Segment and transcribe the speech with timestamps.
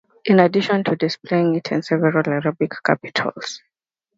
[0.25, 3.61] In addition to displaying it in several Arab capitals.